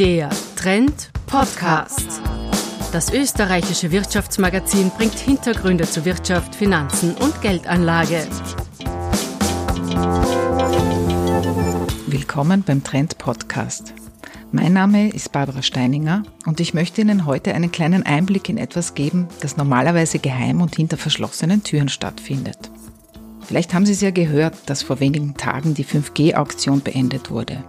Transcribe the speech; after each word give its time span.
Der 0.00 0.30
Trend 0.56 1.10
Podcast. 1.26 2.22
Das 2.90 3.12
österreichische 3.12 3.90
Wirtschaftsmagazin 3.90 4.90
bringt 4.96 5.18
Hintergründe 5.18 5.84
zu 5.84 6.06
Wirtschaft, 6.06 6.54
Finanzen 6.54 7.14
und 7.16 7.42
Geldanlage. 7.42 8.26
Willkommen 12.06 12.62
beim 12.62 12.82
Trend 12.82 13.18
Podcast. 13.18 13.92
Mein 14.52 14.72
Name 14.72 15.10
ist 15.10 15.32
Barbara 15.32 15.60
Steininger 15.60 16.22
und 16.46 16.60
ich 16.60 16.72
möchte 16.72 17.02
Ihnen 17.02 17.26
heute 17.26 17.54
einen 17.54 17.70
kleinen 17.70 18.06
Einblick 18.06 18.48
in 18.48 18.56
etwas 18.56 18.94
geben, 18.94 19.28
das 19.42 19.58
normalerweise 19.58 20.18
geheim 20.18 20.62
und 20.62 20.76
hinter 20.76 20.96
verschlossenen 20.96 21.62
Türen 21.62 21.90
stattfindet. 21.90 22.70
Vielleicht 23.42 23.74
haben 23.74 23.84
Sie 23.84 23.92
es 23.92 24.00
ja 24.00 24.12
gehört, 24.12 24.54
dass 24.64 24.82
vor 24.82 24.98
wenigen 24.98 25.34
Tagen 25.34 25.74
die 25.74 25.84
5G-Auktion 25.84 26.80
beendet 26.80 27.30
wurde. 27.30 27.62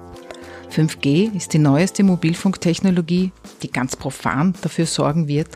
5G 0.72 1.36
ist 1.36 1.52
die 1.52 1.60
neueste 1.60 2.02
Mobilfunktechnologie, 2.04 3.32
die 3.62 3.72
ganz 3.72 3.98
profan 3.98 4.54
dafür 4.62 4.86
sorgen 4.86 5.28
wird, 5.28 5.50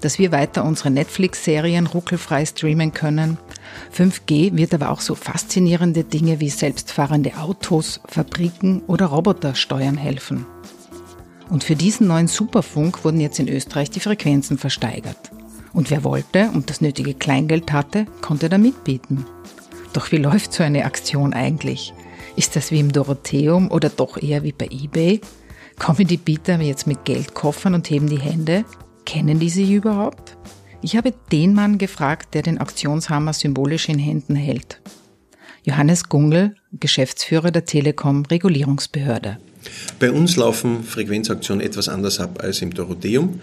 dass 0.00 0.20
wir 0.20 0.30
weiter 0.30 0.64
unsere 0.64 0.92
Netflix-Serien 0.92 1.88
ruckelfrei 1.88 2.46
streamen 2.46 2.92
können. 2.92 3.36
5G 3.92 4.56
wird 4.56 4.72
aber 4.72 4.90
auch 4.90 5.00
so 5.00 5.16
faszinierende 5.16 6.04
Dinge 6.04 6.38
wie 6.38 6.50
selbstfahrende 6.50 7.36
Autos, 7.36 8.00
Fabriken 8.06 8.82
oder 8.86 9.06
Roboter 9.06 9.56
steuern 9.56 9.96
helfen. 9.96 10.46
Und 11.48 11.64
für 11.64 11.74
diesen 11.74 12.06
neuen 12.06 12.28
Superfunk 12.28 13.04
wurden 13.04 13.20
jetzt 13.20 13.40
in 13.40 13.48
Österreich 13.48 13.90
die 13.90 13.98
Frequenzen 13.98 14.56
versteigert. 14.56 15.32
Und 15.72 15.90
wer 15.90 16.04
wollte 16.04 16.48
und 16.54 16.70
das 16.70 16.80
nötige 16.80 17.14
Kleingeld 17.14 17.72
hatte, 17.72 18.06
konnte 18.20 18.48
da 18.48 18.56
mitbieten. 18.56 19.24
Doch 19.92 20.12
wie 20.12 20.18
läuft 20.18 20.52
so 20.52 20.62
eine 20.62 20.84
Aktion 20.84 21.32
eigentlich? 21.32 21.92
Ist 22.40 22.56
das 22.56 22.70
wie 22.70 22.80
im 22.80 22.90
Dorotheum 22.90 23.70
oder 23.70 23.90
doch 23.90 24.16
eher 24.16 24.42
wie 24.42 24.52
bei 24.52 24.66
eBay? 24.70 25.20
Kommen 25.78 26.06
die 26.06 26.16
Bieter 26.16 26.58
jetzt 26.58 26.86
mit 26.86 27.04
Geldkoffern 27.04 27.74
und 27.74 27.90
heben 27.90 28.08
die 28.08 28.18
Hände? 28.18 28.64
Kennen 29.04 29.38
die 29.38 29.50
sich 29.50 29.68
überhaupt? 29.68 30.38
Ich 30.80 30.96
habe 30.96 31.12
den 31.30 31.52
Mann 31.52 31.76
gefragt, 31.76 32.32
der 32.32 32.40
den 32.40 32.58
Auktionshammer 32.58 33.34
symbolisch 33.34 33.90
in 33.90 33.98
Händen 33.98 34.36
hält. 34.36 34.80
Johannes 35.64 36.08
Gungel, 36.08 36.54
Geschäftsführer 36.72 37.50
der 37.50 37.66
Telekom 37.66 38.24
Regulierungsbehörde. 38.24 39.36
Bei 39.98 40.10
uns 40.10 40.36
laufen 40.36 40.82
Frequenzaktionen 40.82 41.62
etwas 41.62 41.90
anders 41.90 42.20
ab 42.20 42.42
als 42.42 42.62
im 42.62 42.72
Dorotheum. 42.72 43.38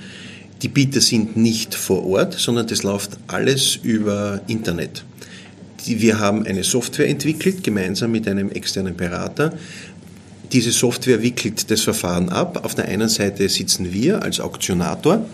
Die 0.63 0.69
Bieter 0.69 1.01
sind 1.01 1.37
nicht 1.37 1.75
vor 1.75 2.03
Ort, 2.03 2.33
sondern 2.33 2.65
das 2.65 2.81
läuft 2.81 3.11
alles 3.27 3.75
über 3.75 4.41
Internet. 4.47 5.03
Wir 5.85 6.19
haben 6.19 6.45
eine 6.45 6.63
Software 6.63 7.07
entwickelt, 7.07 7.63
gemeinsam 7.63 8.11
mit 8.11 8.27
einem 8.27 8.49
externen 8.51 8.95
Berater. 8.95 9.53
Diese 10.51 10.71
Software 10.71 11.21
wickelt 11.21 11.69
das 11.69 11.81
Verfahren 11.81 12.29
ab. 12.29 12.63
Auf 12.63 12.75
der 12.75 12.85
einen 12.85 13.09
Seite 13.09 13.49
sitzen 13.49 13.93
wir 13.93 14.23
als 14.23 14.39
Auktionator 14.39 15.25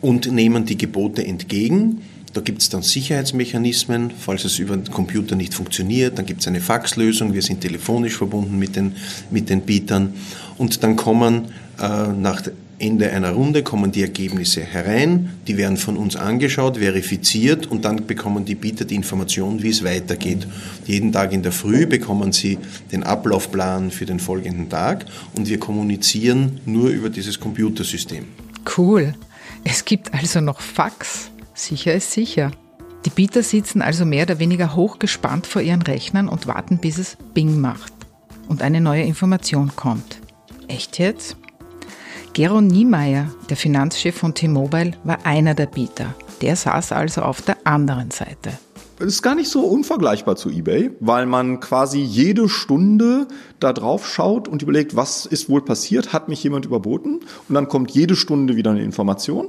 und 0.00 0.30
nehmen 0.30 0.66
die 0.66 0.76
Gebote 0.76 1.24
entgegen. 1.26 2.02
Da 2.34 2.42
gibt 2.42 2.60
es 2.60 2.68
dann 2.68 2.82
Sicherheitsmechanismen, 2.82 4.10
falls 4.18 4.44
es 4.44 4.58
über 4.58 4.76
den 4.76 4.92
Computer 4.92 5.36
nicht 5.36 5.54
funktioniert. 5.54 6.18
Dann 6.18 6.26
gibt 6.26 6.42
es 6.42 6.46
eine 6.46 6.60
Faxlösung. 6.60 7.32
Wir 7.32 7.40
sind 7.40 7.62
telefonisch 7.62 8.18
verbunden 8.18 8.58
mit 8.58 8.76
den, 8.76 8.92
mit 9.30 9.48
den 9.48 9.62
Bietern. 9.62 10.12
Und 10.58 10.82
dann 10.82 10.96
kommen 10.96 11.46
äh, 11.80 12.08
nach 12.08 12.42
Ende 12.78 13.10
einer 13.10 13.30
Runde 13.30 13.62
kommen 13.62 13.90
die 13.90 14.02
Ergebnisse 14.02 14.60
herein, 14.62 15.30
die 15.46 15.56
werden 15.56 15.78
von 15.78 15.96
uns 15.96 16.14
angeschaut, 16.14 16.76
verifiziert 16.76 17.66
und 17.66 17.86
dann 17.86 18.06
bekommen 18.06 18.44
die 18.44 18.54
Bieter 18.54 18.84
die 18.84 18.96
Information, 18.96 19.62
wie 19.62 19.70
es 19.70 19.82
weitergeht. 19.82 20.46
Jeden 20.86 21.10
Tag 21.10 21.32
in 21.32 21.42
der 21.42 21.52
Früh 21.52 21.86
bekommen 21.86 22.32
sie 22.32 22.58
den 22.92 23.02
Ablaufplan 23.02 23.90
für 23.90 24.04
den 24.04 24.20
folgenden 24.20 24.68
Tag 24.68 25.06
und 25.34 25.48
wir 25.48 25.58
kommunizieren 25.58 26.60
nur 26.66 26.90
über 26.90 27.08
dieses 27.08 27.40
Computersystem. 27.40 28.24
Cool. 28.76 29.14
Es 29.64 29.84
gibt 29.84 30.12
also 30.12 30.40
noch 30.40 30.60
Fax. 30.60 31.30
Sicher 31.54 31.94
ist 31.94 32.12
sicher. 32.12 32.50
Die 33.06 33.10
Bieter 33.10 33.42
sitzen 33.42 33.80
also 33.80 34.04
mehr 34.04 34.24
oder 34.24 34.38
weniger 34.38 34.76
hochgespannt 34.76 35.46
vor 35.46 35.62
ihren 35.62 35.82
Rechnern 35.82 36.28
und 36.28 36.46
warten, 36.46 36.78
bis 36.78 36.98
es 36.98 37.16
Bing 37.32 37.58
macht 37.60 37.92
und 38.48 38.62
eine 38.62 38.80
neue 38.80 39.02
Information 39.02 39.72
kommt. 39.76 40.20
Echt 40.68 40.98
jetzt? 40.98 41.36
Gero 42.36 42.60
Niemeyer, 42.60 43.30
der 43.48 43.56
Finanzchef 43.56 44.14
von 44.14 44.34
T-Mobile, 44.34 44.92
war 45.04 45.24
einer 45.24 45.54
der 45.54 45.64
Bieter. 45.64 46.14
Der 46.42 46.54
saß 46.54 46.92
also 46.92 47.22
auf 47.22 47.40
der 47.40 47.56
anderen 47.64 48.10
Seite. 48.10 48.50
Es 48.98 49.06
ist 49.06 49.22
gar 49.22 49.34
nicht 49.34 49.48
so 49.48 49.62
unvergleichbar 49.62 50.36
zu 50.36 50.50
eBay, 50.50 50.90
weil 51.00 51.24
man 51.24 51.60
quasi 51.60 51.98
jede 51.98 52.50
Stunde 52.50 53.26
da 53.58 53.72
drauf 53.72 54.06
schaut 54.06 54.48
und 54.48 54.60
überlegt, 54.60 54.94
was 54.94 55.24
ist 55.24 55.48
wohl 55.48 55.62
passiert, 55.62 56.12
hat 56.12 56.28
mich 56.28 56.44
jemand 56.44 56.66
überboten? 56.66 57.20
Und 57.48 57.54
dann 57.54 57.68
kommt 57.68 57.92
jede 57.92 58.16
Stunde 58.16 58.54
wieder 58.54 58.72
eine 58.72 58.82
Information 58.82 59.48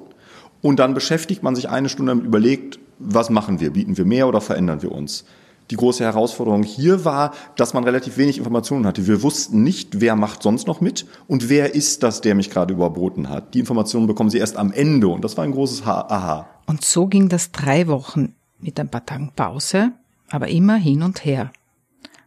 und 0.62 0.80
dann 0.80 0.94
beschäftigt 0.94 1.44
man 1.44 1.58
sich 1.58 1.68
eine 1.68 1.90
Stunde 1.90 2.12
damit 2.12 2.26
überlegt, 2.26 2.80
was 3.00 3.30
machen 3.30 3.60
wir? 3.60 3.72
Bieten 3.72 3.98
wir 3.98 4.06
mehr 4.06 4.30
oder 4.30 4.40
verändern 4.40 4.82
wir 4.82 4.94
uns? 4.94 5.26
Die 5.70 5.76
große 5.76 6.04
Herausforderung 6.04 6.64
hier 6.64 7.04
war, 7.04 7.34
dass 7.56 7.74
man 7.74 7.84
relativ 7.84 8.18
wenig 8.18 8.38
Informationen 8.38 8.86
hatte. 8.86 9.06
Wir 9.08 9.22
wussten 9.22 9.64
nicht, 9.64 10.00
wer 10.00 10.16
macht 10.16 10.42
sonst 10.44 10.68
noch 10.68 10.80
mit 10.80 11.06
und 11.28 11.50
wer 11.50 11.76
ist 11.76 12.04
das, 12.04 12.22
der 12.22 12.36
mich 12.36 12.50
gerade 12.50 12.74
überboten 12.74 13.30
hat. 13.30 13.54
Die 13.54 13.60
Informationen 13.60 14.08
bekommen 14.08 14.30
Sie 14.30 14.38
erst 14.38 14.58
am 14.58 14.72
Ende 14.72 15.08
und 15.08 15.24
das 15.24 15.36
war 15.36 15.44
ein 15.44 15.52
großes 15.52 15.84
Aha. 15.86 16.48
Und 16.66 16.86
so 16.86 17.08
ging 17.08 17.30
das 17.30 17.52
drei 17.52 17.88
Wochen 17.88 18.36
mit 18.60 18.80
ein 18.80 18.90
paar 18.90 19.06
Tagen 19.06 19.32
Pause, 19.36 19.92
aber 20.30 20.48
immer 20.48 20.76
hin 20.76 21.04
und 21.04 21.26
her. 21.26 21.52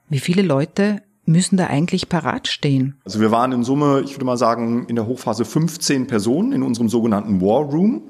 Wie 0.08 0.20
viele 0.20 0.42
Leute 0.42 1.02
müssen 1.24 1.56
da 1.56 1.68
eigentlich 1.68 2.08
parat 2.08 2.48
stehen? 2.48 2.96
Also 3.04 3.20
wir 3.20 3.30
waren 3.30 3.52
in 3.52 3.64
Summe, 3.64 4.02
ich 4.04 4.14
würde 4.14 4.24
mal 4.24 4.36
sagen, 4.36 4.86
in 4.88 4.96
der 4.96 5.06
Hochphase 5.06 5.44
15 5.44 6.06
Personen 6.06 6.52
in 6.52 6.62
unserem 6.62 6.88
sogenannten 6.88 7.40
War 7.40 7.62
Room 7.62 8.02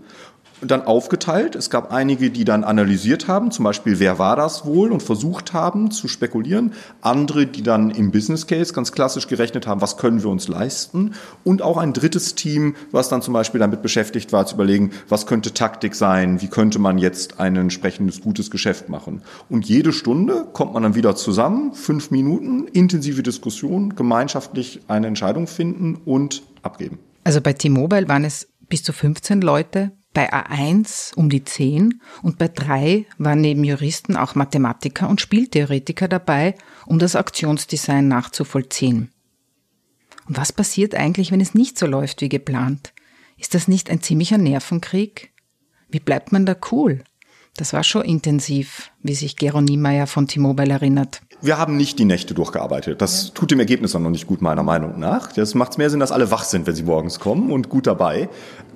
dann 0.62 0.82
aufgeteilt. 0.82 1.54
Es 1.54 1.70
gab 1.70 1.92
einige, 1.92 2.30
die 2.30 2.44
dann 2.44 2.64
analysiert 2.64 3.28
haben, 3.28 3.50
zum 3.50 3.64
Beispiel, 3.64 3.98
wer 3.98 4.18
war 4.18 4.36
das 4.36 4.64
wohl 4.64 4.92
und 4.92 5.02
versucht 5.02 5.52
haben 5.52 5.90
zu 5.90 6.08
spekulieren. 6.08 6.72
Andere, 7.00 7.46
die 7.46 7.62
dann 7.62 7.90
im 7.90 8.10
Business 8.10 8.46
Case 8.46 8.72
ganz 8.72 8.92
klassisch 8.92 9.26
gerechnet 9.26 9.66
haben, 9.66 9.80
was 9.80 9.96
können 9.96 10.22
wir 10.22 10.30
uns 10.30 10.48
leisten. 10.48 11.14
Und 11.44 11.62
auch 11.62 11.76
ein 11.76 11.92
drittes 11.92 12.34
Team, 12.34 12.74
was 12.90 13.08
dann 13.08 13.22
zum 13.22 13.34
Beispiel 13.34 13.60
damit 13.60 13.82
beschäftigt 13.82 14.32
war, 14.32 14.46
zu 14.46 14.54
überlegen, 14.54 14.90
was 15.08 15.26
könnte 15.26 15.54
Taktik 15.54 15.94
sein, 15.94 16.40
wie 16.40 16.48
könnte 16.48 16.78
man 16.78 16.98
jetzt 16.98 17.40
ein 17.40 17.56
entsprechendes 17.56 18.20
gutes 18.20 18.50
Geschäft 18.50 18.88
machen. 18.88 19.22
Und 19.48 19.66
jede 19.66 19.92
Stunde 19.92 20.46
kommt 20.52 20.74
man 20.74 20.82
dann 20.82 20.94
wieder 20.94 21.16
zusammen, 21.16 21.74
fünf 21.74 22.10
Minuten, 22.10 22.66
intensive 22.68 23.22
Diskussion, 23.22 23.94
gemeinschaftlich 23.94 24.80
eine 24.88 25.06
Entscheidung 25.06 25.46
finden 25.46 26.00
und 26.04 26.42
abgeben. 26.62 26.98
Also 27.24 27.40
bei 27.40 27.52
T-Mobile 27.52 28.08
waren 28.08 28.24
es 28.24 28.48
bis 28.68 28.82
zu 28.82 28.92
15 28.92 29.40
Leute, 29.42 29.92
bei 30.20 30.30
A1 30.34 31.14
um 31.14 31.30
die 31.30 31.44
10 31.44 32.02
und 32.20 32.36
bei 32.36 32.48
3 32.48 33.06
waren 33.16 33.40
neben 33.40 33.64
Juristen 33.64 34.16
auch 34.16 34.34
Mathematiker 34.34 35.08
und 35.08 35.18
Spieltheoretiker 35.18 36.08
dabei, 36.08 36.56
um 36.84 36.98
das 36.98 37.16
Auktionsdesign 37.16 38.06
nachzuvollziehen. 38.06 39.10
Und 40.28 40.36
was 40.36 40.52
passiert 40.52 40.94
eigentlich, 40.94 41.32
wenn 41.32 41.40
es 41.40 41.54
nicht 41.54 41.78
so 41.78 41.86
läuft 41.86 42.20
wie 42.20 42.28
geplant? 42.28 42.92
Ist 43.38 43.54
das 43.54 43.66
nicht 43.66 43.88
ein 43.88 44.02
ziemlicher 44.02 44.36
Nervenkrieg? 44.36 45.32
Wie 45.88 46.00
bleibt 46.00 46.32
man 46.32 46.44
da 46.44 46.54
cool? 46.70 47.02
Das 47.56 47.72
war 47.72 47.82
schon 47.82 48.02
intensiv, 48.02 48.90
wie 49.02 49.14
sich 49.14 49.36
Gero 49.36 49.62
Niemeyer 49.62 50.06
von 50.06 50.28
T-Mobile 50.28 50.74
erinnert. 50.74 51.22
Wir 51.42 51.56
haben 51.56 51.78
nicht 51.78 51.98
die 51.98 52.04
Nächte 52.04 52.34
durchgearbeitet. 52.34 53.00
Das 53.00 53.32
tut 53.32 53.50
dem 53.50 53.60
Ergebnis 53.60 53.92
dann 53.92 54.02
noch 54.02 54.10
nicht 54.10 54.26
gut, 54.26 54.42
meiner 54.42 54.62
Meinung 54.62 54.98
nach. 54.98 55.32
Das 55.32 55.54
macht 55.54 55.78
mehr 55.78 55.88
Sinn, 55.88 55.98
dass 55.98 56.12
alle 56.12 56.30
wach 56.30 56.44
sind, 56.44 56.66
wenn 56.66 56.74
sie 56.74 56.82
morgens 56.82 57.18
kommen 57.18 57.50
und 57.50 57.70
gut 57.70 57.86
dabei. 57.86 58.28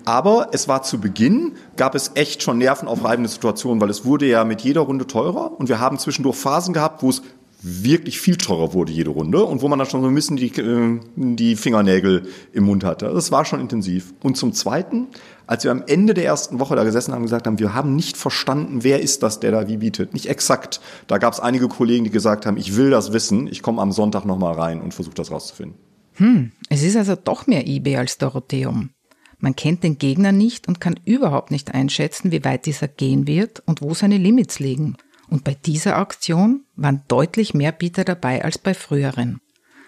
Aber 0.06 0.48
es 0.52 0.66
war 0.66 0.82
zu 0.82 0.98
Beginn, 0.98 1.52
gab 1.76 1.94
es 1.94 2.12
echt 2.14 2.42
schon 2.42 2.56
nervenaufreibende 2.56 3.28
Situationen, 3.28 3.82
weil 3.82 3.90
es 3.90 4.06
wurde 4.06 4.26
ja 4.26 4.44
mit 4.44 4.62
jeder 4.62 4.82
Runde 4.82 5.06
teurer 5.06 5.58
und 5.58 5.68
wir 5.68 5.78
haben 5.78 5.98
zwischendurch 5.98 6.36
Phasen 6.36 6.72
gehabt, 6.72 7.02
wo 7.02 7.10
es 7.10 7.22
wirklich 7.64 8.20
viel 8.20 8.36
teurer 8.36 8.74
wurde 8.74 8.92
jede 8.92 9.10
Runde 9.10 9.42
und 9.42 9.62
wo 9.62 9.68
man 9.68 9.78
dann 9.78 9.88
schon 9.88 10.02
so 10.02 10.08
ein 10.08 10.14
bisschen 10.14 10.36
die, 10.36 10.48
äh, 10.48 11.00
die 11.16 11.56
Fingernägel 11.56 12.28
im 12.52 12.64
Mund 12.64 12.84
hatte. 12.84 13.06
Das 13.06 13.32
war 13.32 13.44
schon 13.44 13.60
intensiv. 13.60 14.12
Und 14.22 14.36
zum 14.36 14.52
Zweiten, 14.52 15.08
als 15.46 15.64
wir 15.64 15.70
am 15.70 15.82
Ende 15.86 16.12
der 16.12 16.26
ersten 16.26 16.60
Woche 16.60 16.76
da 16.76 16.84
gesessen 16.84 17.12
haben 17.12 17.20
und 17.20 17.26
gesagt 17.26 17.46
haben, 17.46 17.58
wir 17.58 17.74
haben 17.74 17.96
nicht 17.96 18.18
verstanden, 18.18 18.84
wer 18.84 19.00
ist 19.00 19.22
das, 19.22 19.40
der 19.40 19.50
da 19.50 19.66
wie 19.66 19.78
bietet. 19.78 20.12
Nicht 20.12 20.26
exakt. 20.26 20.80
Da 21.06 21.16
gab 21.16 21.32
es 21.32 21.40
einige 21.40 21.68
Kollegen, 21.68 22.04
die 22.04 22.10
gesagt 22.10 22.44
haben, 22.44 22.58
ich 22.58 22.76
will 22.76 22.90
das 22.90 23.12
wissen, 23.14 23.46
ich 23.46 23.62
komme 23.62 23.80
am 23.80 23.92
Sonntag 23.92 24.26
nochmal 24.26 24.54
rein 24.54 24.82
und 24.82 24.92
versuche 24.92 25.14
das 25.14 25.30
rauszufinden. 25.30 25.78
Hm, 26.16 26.52
es 26.68 26.82
ist 26.82 26.96
also 26.96 27.16
doch 27.16 27.46
mehr 27.46 27.66
eBay 27.66 27.96
als 27.96 28.18
Dorotheum. 28.18 28.90
Man 29.38 29.56
kennt 29.56 29.82
den 29.82 29.98
Gegner 29.98 30.32
nicht 30.32 30.68
und 30.68 30.80
kann 30.80 31.00
überhaupt 31.04 31.50
nicht 31.50 31.74
einschätzen, 31.74 32.30
wie 32.30 32.44
weit 32.44 32.66
dieser 32.66 32.88
gehen 32.88 33.26
wird 33.26 33.62
und 33.66 33.82
wo 33.82 33.94
seine 33.94 34.16
Limits 34.16 34.58
liegen. 34.58 34.96
Und 35.34 35.42
bei 35.42 35.56
dieser 35.66 35.98
Auktion 35.98 36.60
waren 36.76 37.02
deutlich 37.08 37.54
mehr 37.54 37.72
Bieter 37.72 38.04
dabei 38.04 38.44
als 38.44 38.56
bei 38.56 38.72
früheren. 38.72 39.40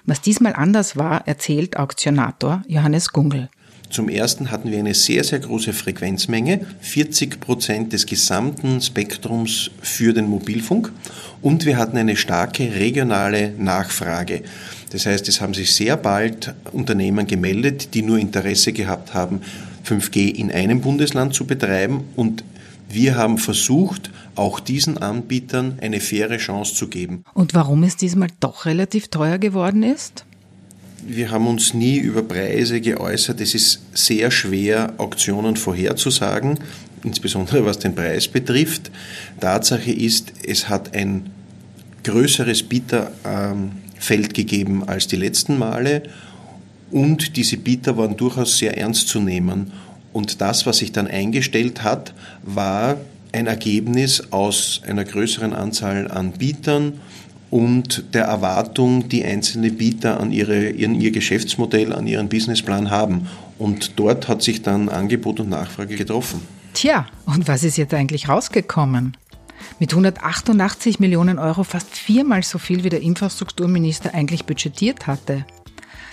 Was 0.05 0.21
diesmal 0.21 0.55
anders 0.55 0.97
war, 0.97 1.29
erzählt 1.29 1.77
Auktionator 1.77 2.65
Johannes 2.67 3.13
Gungel. 3.13 3.49
Zum 3.89 4.09
ersten 4.09 4.51
hatten 4.51 4.73
wir 4.73 4.81
eine 4.81 4.95
sehr, 4.95 5.23
sehr 5.23 5.39
große 5.39 5.73
Frequenzmenge, 5.73 6.67
40 6.81 7.39
Prozent 7.39 7.93
des 7.93 8.07
gesamten 8.07 8.81
Spektrums 8.81 9.71
für 9.81 10.13
den 10.13 10.27
Mobilfunk 10.27 10.91
und 11.43 11.65
wir 11.65 11.77
hatten 11.77 11.97
eine 11.97 12.17
starke 12.17 12.75
regionale 12.75 13.53
Nachfrage. 13.57 14.43
Das 14.91 15.07
heißt, 15.07 15.29
es 15.29 15.41
haben 15.41 15.55
sich 15.55 15.73
sehr 15.73 15.97
bald 15.97 16.57
Unternehmen 16.73 17.29
gemeldet, 17.29 17.95
die 17.95 18.03
nur 18.03 18.19
Interesse 18.19 18.73
gehabt 18.73 19.15
haben, 19.15 19.43
5G 19.87 20.29
in 20.35 20.51
einem 20.51 20.81
Bundesland 20.81 21.35
zu 21.35 21.47
betreiben 21.47 22.03
und 22.17 22.43
wir 22.89 23.17
haben 23.17 23.39
versucht, 23.39 24.11
auch 24.37 24.61
diesen 24.61 24.99
Anbietern 24.99 25.79
eine 25.81 26.01
faire 26.01 26.37
Chance 26.37 26.75
zu 26.75 26.89
geben. 26.89 27.25
Und 27.35 27.55
warum 27.55 27.83
es 27.83 27.97
diesmal 27.97 28.29
doch 28.41 28.65
relativ 28.65 29.09
teuer 29.09 29.39
geworden 29.39 29.83
ist? 29.83 30.25
Wir 31.09 31.31
haben 31.31 31.47
uns 31.47 31.75
nie 31.75 31.99
über 31.99 32.23
Preise 32.23 32.81
geäußert. 32.81 33.41
Es 33.41 33.55
ist 33.55 33.81
sehr 33.95 34.31
schwer, 34.31 34.95
Auktionen 34.99 35.57
vorherzusagen, 35.57 36.59
insbesondere 37.05 37.65
was 37.65 37.79
den 37.79 37.95
Preis 37.95 38.27
betrifft. 38.29 38.91
Tatsache 39.41 39.93
ist, 39.93 40.33
es 40.45 40.69
hat 40.69 40.95
ein 40.95 41.31
größeres 42.03 42.63
Bieterfeld 42.65 44.35
gegeben 44.35 44.89
als 44.89 45.07
die 45.07 45.17
letzten 45.17 45.59
Male 45.59 46.03
und 46.91 47.37
diese 47.37 47.57
Bieter 47.57 47.97
waren 47.97 48.17
durchaus 48.17 48.59
sehr 48.59 48.77
ernst 48.77 49.09
zu 49.09 49.21
nehmen. 49.21 49.73
Und 50.17 50.41
das, 50.41 50.65
was 50.65 50.79
sich 50.79 50.93
dann 50.93 51.09
eingestellt 51.09 51.85
hat, 51.85 52.15
war 52.43 52.97
ein 53.33 53.47
Ergebnis 53.47 54.33
aus 54.33 54.81
einer 54.87 55.05
größeren 55.05 55.53
Anzahl 55.53 56.11
an 56.11 56.33
Bietern 56.33 56.95
und 57.51 58.03
der 58.15 58.25
Erwartung, 58.25 59.11
die 59.11 59.27
einzelne 59.27 59.71
Bieter 59.71 60.19
an 60.19 60.33
ihre, 60.33 60.71
ihren, 60.71 60.99
ihr 60.99 61.11
Geschäftsmodell, 61.11 61.93
an 61.93 62.07
ihren 62.07 62.31
Businessplan 62.31 62.91
haben. 62.91 63.29
Und 63.59 63.99
dort 64.01 64.27
hat 64.27 64.41
sich 64.41 64.63
dann 64.63 64.89
Angebot 64.89 65.39
und 65.39 65.51
Nachfrage 65.51 65.97
getroffen. 65.97 66.41
Tja, 66.73 67.05
und 67.27 67.47
was 67.47 67.63
ist 67.63 67.77
jetzt 67.77 67.93
eigentlich 67.93 68.27
rausgekommen? 68.27 69.19
Mit 69.79 69.93
188 69.93 70.99
Millionen 70.99 71.39
Euro 71.39 71.63
fast 71.63 71.95
viermal 71.95 72.43
so 72.43 72.57
viel 72.57 72.85
wie 72.85 72.89
der 72.89 73.03
Infrastrukturminister 73.03 74.15
eigentlich 74.15 74.47
budgetiert 74.47 75.07
hatte. 75.07 75.45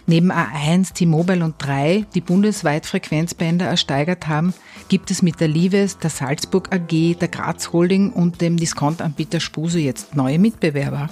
Neben 0.05 0.31
A1, 0.31 0.93
T-Mobile 0.93 1.45
und 1.45 1.55
3, 1.59 2.05
die 2.13 2.19
bundesweit 2.19 2.85
Frequenzbänder 2.85 3.65
ersteigert 3.65 4.27
haben, 4.27 4.53
gibt 4.89 5.11
es 5.11 5.21
mit 5.21 5.39
der 5.39 5.47
Lives, 5.47 5.97
der 5.97 6.09
Salzburg 6.09 6.73
AG, 6.73 7.15
der 7.19 7.29
Graz 7.29 7.71
Holding 7.71 8.11
und 8.11 8.41
dem 8.41 8.57
Diskontanbieter 8.57 9.39
Spuse 9.39 9.79
jetzt 9.79 10.15
neue 10.15 10.39
Mitbewerber, 10.39 11.09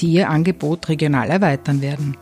die 0.00 0.08
ihr 0.08 0.28
Angebot 0.28 0.90
regional 0.90 1.30
erweitern 1.30 1.80
werden. 1.80 2.18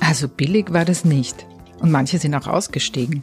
Also 0.00 0.28
billig 0.28 0.72
war 0.72 0.84
das 0.84 1.04
nicht. 1.04 1.46
Und 1.78 1.92
manche 1.92 2.18
sind 2.18 2.34
auch 2.34 2.48
ausgestiegen. 2.48 3.22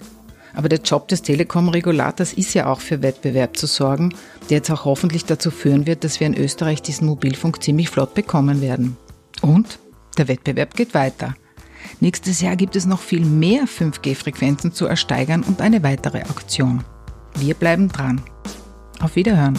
Aber 0.55 0.69
der 0.69 0.79
Job 0.79 1.07
des 1.09 1.21
Telekom-Regulators 1.21 2.33
ist 2.33 2.53
ja 2.53 2.71
auch 2.71 2.79
für 2.79 3.03
Wettbewerb 3.03 3.57
zu 3.57 3.67
sorgen, 3.67 4.15
der 4.49 4.57
jetzt 4.57 4.71
auch 4.71 4.85
hoffentlich 4.85 5.25
dazu 5.25 5.51
führen 5.51 5.85
wird, 5.85 6.03
dass 6.03 6.19
wir 6.19 6.25
in 6.25 6.37
Österreich 6.37 6.81
diesen 6.81 7.05
Mobilfunk 7.05 7.61
ziemlich 7.61 7.89
flott 7.89 8.15
bekommen 8.15 8.61
werden. 8.61 8.97
Und 9.41 9.77
der 10.17 10.27
Wettbewerb 10.27 10.73
geht 10.73 10.93
weiter. 10.93 11.35
Nächstes 11.99 12.41
Jahr 12.41 12.55
gibt 12.55 12.75
es 12.75 12.85
noch 12.85 12.99
viel 12.99 13.25
mehr 13.25 13.63
5G-Frequenzen 13.63 14.73
zu 14.73 14.85
ersteigern 14.85 15.43
und 15.43 15.61
eine 15.61 15.83
weitere 15.83 16.23
Auktion. 16.23 16.83
Wir 17.35 17.53
bleiben 17.53 17.89
dran. 17.89 18.21
Auf 18.99 19.15
Wiederhören. 19.15 19.57